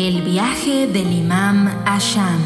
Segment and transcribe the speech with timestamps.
[0.00, 2.40] El viaje del imam a Sham.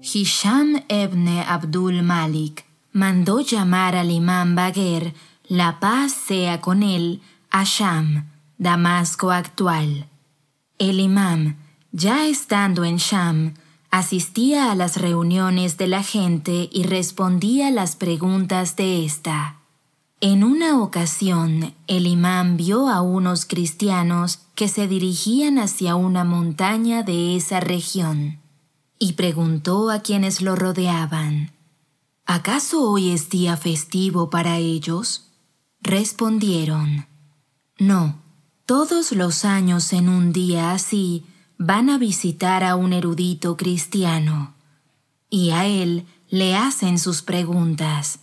[0.00, 5.12] Hisham ibn Abdul Malik mandó llamar al imam Bagher,
[5.48, 7.20] la paz sea con él,
[7.50, 10.06] a Sham, Damasco actual.
[10.78, 11.56] El imam,
[11.92, 13.52] ya estando en Sham,
[13.90, 19.59] asistía a las reuniones de la gente y respondía las preguntas de ésta.
[20.22, 27.02] En una ocasión, el imán vio a unos cristianos que se dirigían hacia una montaña
[27.02, 28.38] de esa región
[28.98, 31.52] y preguntó a quienes lo rodeaban,
[32.26, 35.30] ¿acaso hoy es día festivo para ellos?
[35.80, 37.06] Respondieron,
[37.78, 38.20] no,
[38.66, 41.24] todos los años en un día así
[41.56, 44.52] van a visitar a un erudito cristiano
[45.30, 48.18] y a él le hacen sus preguntas.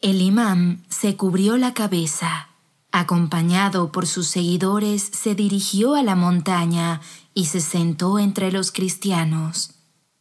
[0.00, 2.48] El imán se cubrió la cabeza.
[2.90, 7.02] Acompañado por sus seguidores, se dirigió a la montaña
[7.34, 9.74] y se sentó entre los cristianos.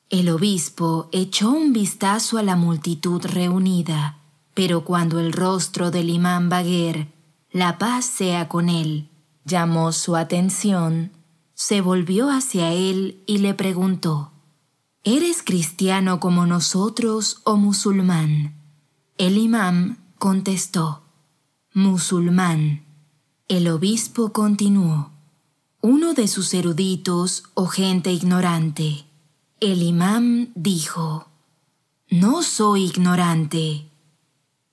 [0.09, 4.17] El obispo echó un vistazo a la multitud reunida,
[4.53, 7.07] pero cuando el rostro del imán Baguer,
[7.49, 9.07] la paz sea con él,
[9.45, 11.13] llamó su atención,
[11.53, 14.33] se volvió hacia él y le preguntó,
[15.05, 18.58] ¿Eres cristiano como nosotros o musulmán?
[19.19, 21.03] El imam contestó,
[21.73, 22.85] musulmán.
[23.49, 25.11] El obispo continuó,
[25.81, 29.03] uno de sus eruditos o gente ignorante.
[29.59, 31.27] El imam dijo,
[32.09, 33.89] no soy ignorante.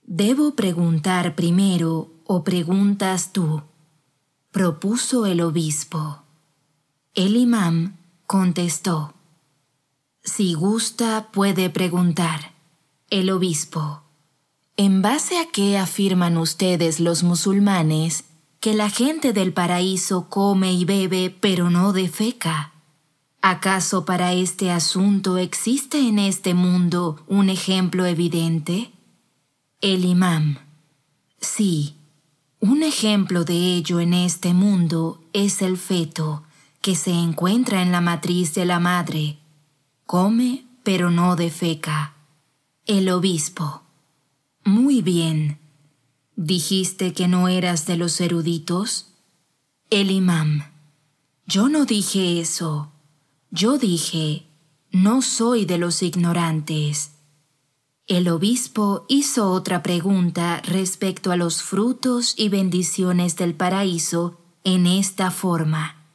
[0.04, 3.64] Debo preguntar primero o preguntas tú,
[4.52, 6.22] propuso el obispo.
[7.14, 7.96] El imam
[8.28, 9.12] contestó,
[10.22, 12.54] si gusta puede preguntar.
[13.10, 14.05] El obispo,
[14.78, 18.24] ¿En base a qué afirman ustedes los musulmanes
[18.60, 22.72] que la gente del paraíso come y bebe pero no defeca?
[23.40, 28.92] ¿Acaso para este asunto existe en este mundo un ejemplo evidente?
[29.80, 30.58] El imam.
[31.40, 31.94] Sí,
[32.60, 36.42] un ejemplo de ello en este mundo es el feto
[36.82, 39.38] que se encuentra en la matriz de la madre.
[40.04, 42.14] Come pero no defeca.
[42.84, 43.85] El obispo.
[44.66, 45.60] Muy bien.
[46.34, 49.14] ¿Dijiste que no eras de los eruditos?
[49.90, 50.64] El imam.
[51.46, 52.90] Yo no dije eso.
[53.52, 54.44] Yo dije,
[54.90, 57.12] no soy de los ignorantes.
[58.08, 65.30] El obispo hizo otra pregunta respecto a los frutos y bendiciones del paraíso en esta
[65.30, 66.08] forma.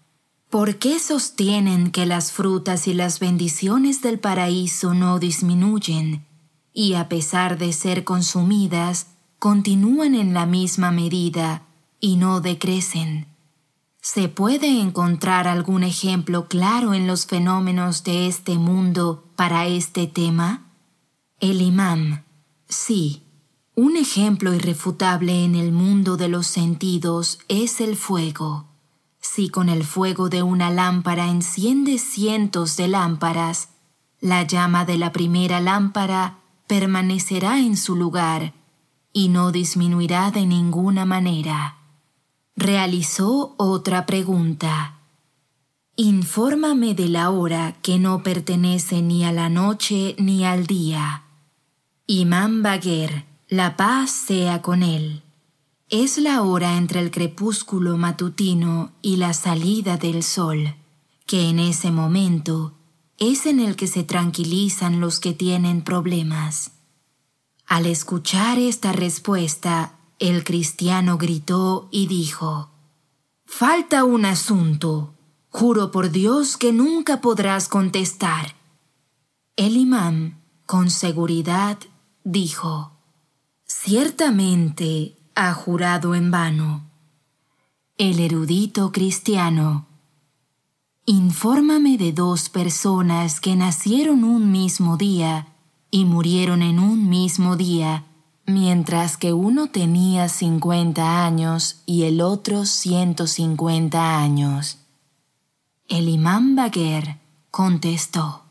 [0.49, 6.25] ¿Por qué sostienen que las frutas y las bendiciones del paraíso no disminuyen?
[6.73, 9.07] Y a pesar de ser consumidas,
[9.39, 11.63] continúan en la misma medida
[11.99, 13.27] y no decrecen.
[14.01, 20.71] ¿Se puede encontrar algún ejemplo claro en los fenómenos de este mundo para este tema?
[21.39, 22.23] El imam.
[22.67, 23.23] Sí,
[23.75, 28.65] un ejemplo irrefutable en el mundo de los sentidos es el fuego.
[29.19, 33.69] Si con el fuego de una lámpara enciende cientos de lámparas,
[34.19, 36.40] la llama de la primera lámpara
[36.71, 38.53] permanecerá en su lugar
[39.11, 41.75] y no disminuirá de ninguna manera.
[42.55, 44.99] Realizó otra pregunta.
[45.97, 51.23] Infórmame de la hora que no pertenece ni a la noche ni al día.
[52.07, 55.23] Imán Baguer, la paz sea con él.
[55.89, 60.75] Es la hora entre el crepúsculo matutino y la salida del sol,
[61.25, 62.75] que en ese momento
[63.21, 66.71] es en el que se tranquilizan los que tienen problemas.
[67.67, 72.71] Al escuchar esta respuesta, el cristiano gritó y dijo,
[73.45, 75.13] Falta un asunto.
[75.49, 78.55] Juro por Dios que nunca podrás contestar.
[79.55, 81.77] El imán, con seguridad,
[82.23, 82.91] dijo,
[83.65, 86.89] Ciertamente ha jurado en vano.
[87.99, 89.90] El erudito cristiano
[91.07, 95.47] Infórmame de dos personas que nacieron un mismo día
[95.89, 98.05] y murieron en un mismo día,
[98.45, 104.77] mientras que uno tenía 50 años y el otro 150 años.
[105.87, 107.17] El imán Baguer
[107.49, 108.43] contestó,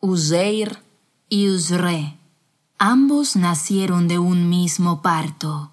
[0.00, 0.78] Uzeir
[1.28, 2.18] y Uzre,
[2.78, 5.70] ambos nacieron de un mismo parto.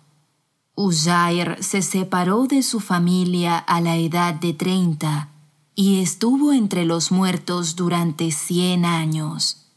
[0.75, 5.31] Uzair se separó de su familia a la edad de 30
[5.79, 9.67] y estuvo entre los muertos durante cien años.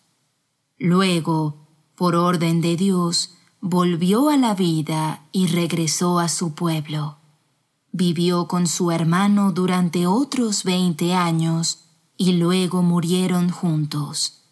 [0.78, 7.18] Luego, por orden de Dios, volvió a la vida y regresó a su pueblo.
[7.92, 11.84] Vivió con su hermano durante otros veinte años
[12.16, 14.44] y luego murieron juntos.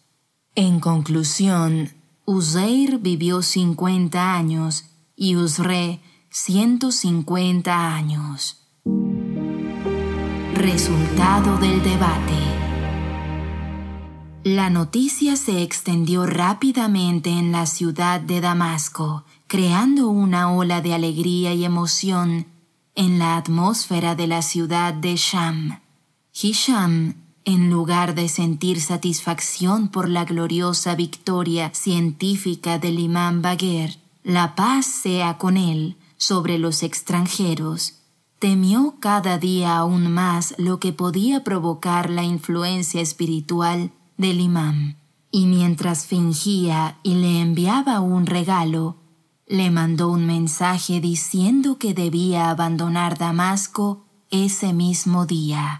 [0.53, 1.93] En conclusión,
[2.25, 4.85] Uzair vivió cincuenta años
[5.15, 5.99] y Uzre
[6.29, 8.58] cincuenta años.
[10.59, 12.33] Resultado del debate.
[14.43, 21.53] La noticia se extendió rápidamente en la ciudad de Damasco, creando una ola de alegría
[21.53, 22.45] y emoción
[22.93, 25.79] en la atmósfera de la ciudad de Sham.
[26.33, 27.15] Hisham,
[27.45, 33.95] en lugar de sentir satisfacción por la gloriosa victoria científica del imán Bagher,
[34.25, 37.98] la paz sea con él sobre los extranjeros,
[38.39, 44.97] temió cada día aún más lo que podía provocar la influencia espiritual del imán,
[45.29, 48.95] y mientras fingía y le enviaba un regalo,
[49.45, 55.77] le mandó un mensaje diciendo que debía abandonar Damasco ese mismo día.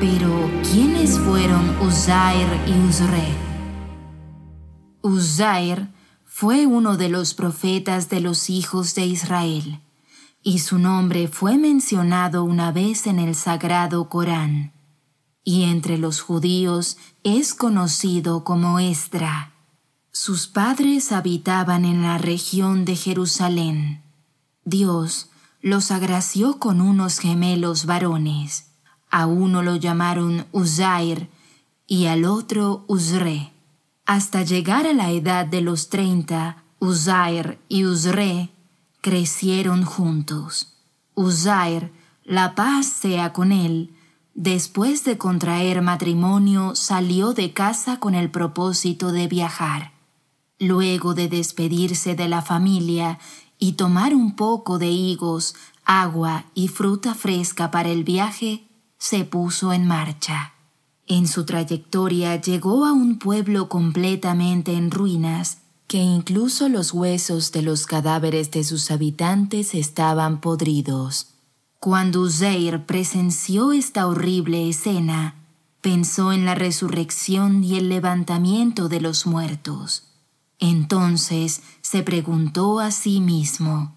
[0.00, 3.28] Pero, ¿quiénes fueron Uzair y Uzre?
[5.00, 5.88] Uzair
[6.24, 9.80] fue uno de los profetas de los hijos de Israel
[10.42, 14.72] y su nombre fue mencionado una vez en el sagrado Corán,
[15.44, 19.52] y entre los judíos es conocido como Esdra.
[20.10, 24.02] Sus padres habitaban en la región de Jerusalén.
[24.64, 25.30] Dios
[25.60, 28.66] los agració con unos gemelos varones.
[29.10, 31.28] A uno lo llamaron Uzair
[31.86, 33.52] y al otro Uzre.
[34.06, 38.50] Hasta llegar a la edad de los treinta, Uzair y Uzre
[39.02, 40.78] crecieron juntos.
[41.14, 41.92] Uzair,
[42.24, 43.94] la paz sea con él,
[44.32, 49.92] después de contraer matrimonio salió de casa con el propósito de viajar.
[50.58, 53.18] Luego de despedirse de la familia
[53.58, 58.68] y tomar un poco de higos, agua y fruta fresca para el viaje,
[58.98, 60.54] se puso en marcha.
[61.08, 65.61] En su trayectoria llegó a un pueblo completamente en ruinas
[65.92, 71.34] que incluso los huesos de los cadáveres de sus habitantes estaban podridos.
[71.80, 75.34] Cuando Uzair presenció esta horrible escena,
[75.82, 80.04] pensó en la resurrección y el levantamiento de los muertos.
[80.58, 83.94] Entonces se preguntó a sí mismo,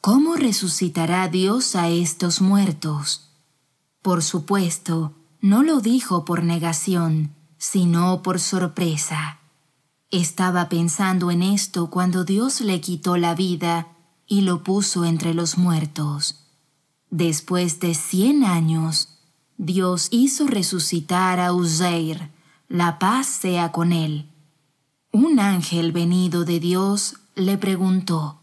[0.00, 3.28] ¿cómo resucitará Dios a estos muertos?
[4.02, 9.38] Por supuesto, no lo dijo por negación, sino por sorpresa.
[10.10, 13.88] Estaba pensando en esto cuando Dios le quitó la vida
[14.26, 16.46] y lo puso entre los muertos.
[17.10, 19.18] Después de cien años,
[19.58, 22.30] Dios hizo resucitar a Uzair,
[22.68, 24.30] la paz sea con él.
[25.12, 28.40] Un ángel venido de Dios le preguntó,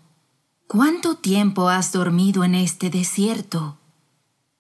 [0.68, 3.78] ¿Cuánto tiempo has dormido en este desierto?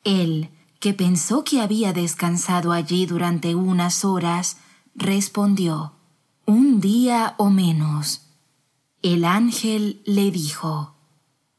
[0.03, 4.57] Él, que pensó que había descansado allí durante unas horas,
[4.95, 5.94] respondió,
[6.53, 8.21] un día o menos.
[9.01, 10.94] El ángel le dijo,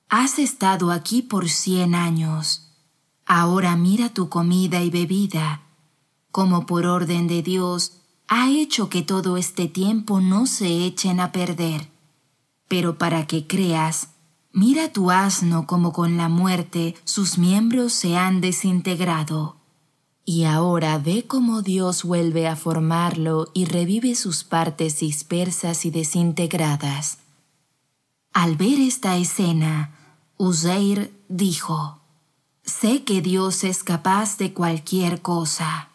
[0.08, 2.70] Has estado aquí por cien años.
[3.26, 5.62] Ahora mira tu comida y bebida.
[6.31, 11.32] Como por orden de Dios, ha hecho que todo este tiempo no se echen a
[11.32, 11.91] perder.
[12.69, 14.10] Pero para que creas,
[14.53, 19.56] mira tu asno como con la muerte sus miembros se han desintegrado.
[20.25, 27.19] Y ahora ve cómo Dios vuelve a formarlo y revive sus partes dispersas y desintegradas.
[28.33, 29.95] Al ver esta escena,
[30.39, 32.01] Uzair dijo,
[32.65, 35.91] Sé que Dios es capaz de cualquier cosa.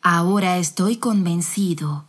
[0.00, 2.04] Ahora estoy convencido.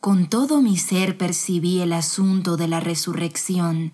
[0.00, 3.92] Con todo mi ser percibí el asunto de la resurrección,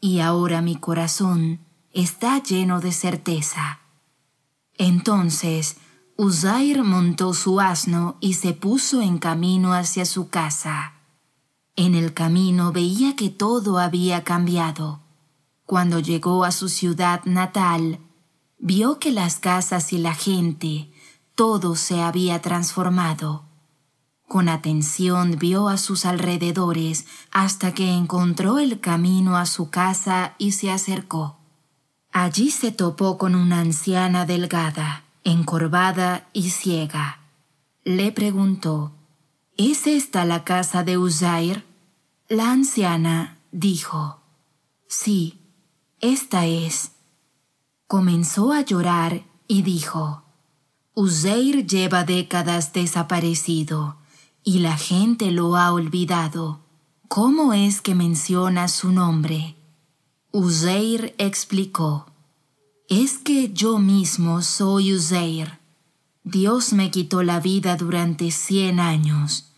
[0.00, 1.60] y ahora mi corazón
[1.92, 3.78] está lleno de certeza.
[4.76, 5.76] Entonces,
[6.16, 10.92] Uzair montó su asno y se puso en camino hacia su casa.
[11.74, 15.00] En el camino veía que todo había cambiado.
[15.66, 17.98] Cuando llegó a su ciudad natal,
[18.58, 20.92] vio que las casas y la gente,
[21.34, 23.46] todo se había transformado.
[24.28, 30.52] Con atención vio a sus alrededores hasta que encontró el camino a su casa y
[30.52, 31.40] se acercó.
[32.12, 37.20] Allí se topó con una anciana delgada encorvada y ciega.
[37.84, 38.92] Le preguntó,
[39.56, 41.64] ¿Es esta la casa de Uzair?
[42.28, 44.20] La anciana dijo,
[44.88, 45.40] Sí,
[46.00, 46.92] esta es.
[47.86, 50.22] Comenzó a llorar y dijo,
[50.94, 53.96] Uzair lleva décadas desaparecido
[54.44, 56.60] y la gente lo ha olvidado.
[57.08, 59.56] ¿Cómo es que menciona su nombre?
[60.32, 62.06] Uzeir explicó,
[62.88, 65.58] es que yo mismo soy Uzeir.
[66.22, 69.52] Dios me quitó la vida durante cien años.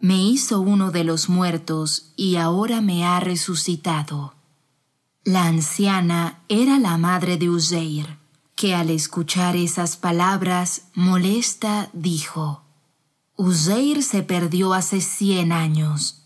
[0.00, 4.34] Me hizo uno de los muertos y ahora me ha resucitado.
[5.24, 8.18] La anciana era la madre de Uzeir,
[8.54, 12.62] que al escuchar esas palabras molesta dijo,
[13.36, 16.22] Uzeir se perdió hace cien años.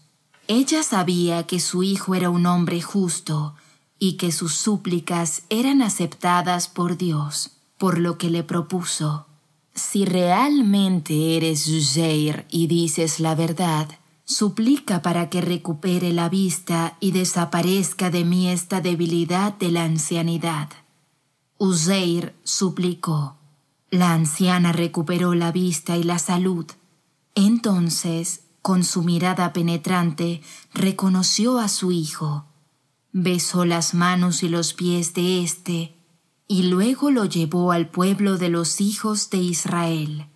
[0.48, 3.54] Ella sabía que su hijo era un hombre justo
[4.02, 9.26] y que sus súplicas eran aceptadas por Dios, por lo que le propuso.
[9.75, 13.88] Si realmente eres Uzeir y dices la verdad,
[14.25, 20.71] suplica para que recupere la vista y desaparezca de mí esta debilidad de la ancianidad.
[21.59, 23.37] Uzeir suplicó.
[23.90, 26.64] La anciana recuperó la vista y la salud.
[27.35, 30.40] Entonces, con su mirada penetrante,
[30.73, 32.47] reconoció a su hijo.
[33.12, 35.96] Besó las manos y los pies de éste,
[36.46, 40.26] y luego lo llevó al pueblo de los hijos de Israel.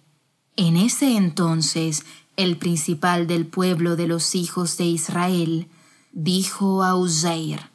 [0.57, 2.05] En ese entonces
[2.37, 5.69] el principal del pueblo de los hijos de Israel,
[6.13, 7.71] dijo a Uzair,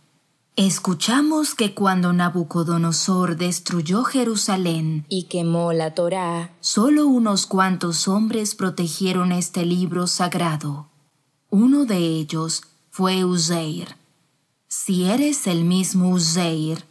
[0.55, 9.31] Escuchamos que cuando Nabucodonosor destruyó Jerusalén y quemó la Torá, solo unos cuantos hombres protegieron
[9.31, 10.89] este libro sagrado.
[11.49, 13.98] Uno de ellos fue Uzair.
[14.71, 16.85] Si eres el mismo Uzair,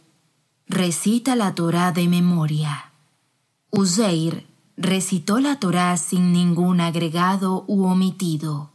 [0.67, 2.91] recita la Torá de memoria.
[3.71, 4.45] Uzair
[4.75, 8.71] recitó la Torá sin ningún agregado u omitido.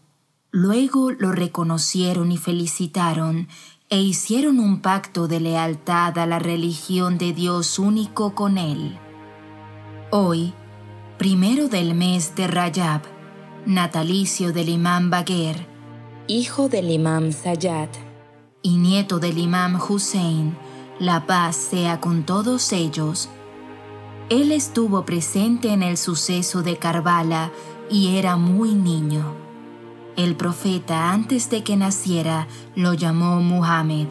[0.51, 3.49] Luego lo reconocieron y felicitaron
[3.91, 8.99] e hicieron un pacto de lealtad a la religión de Dios único con él.
[10.13, 10.55] Hoy,
[11.19, 13.03] primero del mes de Rayab,
[13.67, 15.67] natalicio del imán Baguer,
[16.27, 18.04] hijo del imán Sayyad
[18.65, 20.57] y nieto del imán Hussein,
[20.99, 23.29] la paz sea con todos ellos,
[24.31, 27.53] él estuvo presente en el suceso de Karbala
[27.89, 29.35] y era muy niño.
[30.17, 34.09] El profeta antes de que naciera lo llamó Muhammad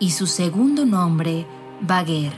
[0.00, 1.46] y su segundo nombre
[1.80, 2.32] Bagher.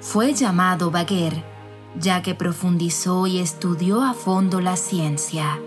[0.00, 1.56] Fue llamado Bagher
[2.00, 5.58] ya que profundizó y estudió a fondo la ciencia.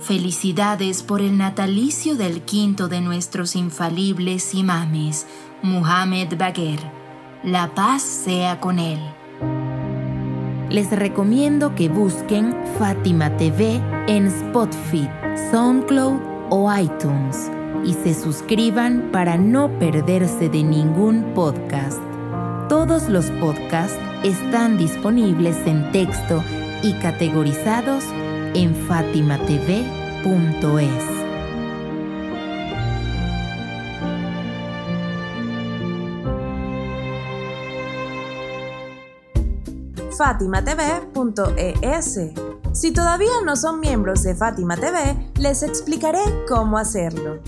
[0.00, 5.26] Felicidades por el natalicio del quinto de nuestros infalibles imames,
[5.62, 6.78] Muhammad Bagher.
[7.42, 8.98] La paz sea con él
[10.70, 15.08] les recomiendo que busquen Fátima TV en Spotify,
[15.50, 17.50] SoundCloud o iTunes
[17.84, 21.98] y se suscriban para no perderse de ningún podcast.
[22.68, 26.44] Todos los podcasts están disponibles en texto
[26.82, 28.04] y categorizados
[28.54, 31.18] en fatimatv.es.
[40.18, 42.20] fatimatv.es.
[42.72, 47.38] Si todavía no son miembros de Fátima TV, les explicaré cómo hacerlo.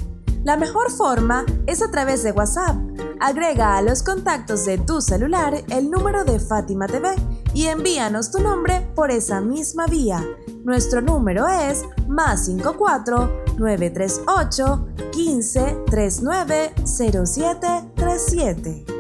[0.45, 2.77] La mejor forma es a través de WhatsApp.
[3.21, 7.15] Agrega a los contactos de tu celular el número de Fátima TV
[7.55, 10.25] y envíanos tu nombre por esa misma vía.
[10.65, 19.00] Nuestro número es más 54 938 15 39 0737.